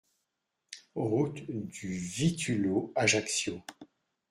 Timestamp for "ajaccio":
2.95-3.61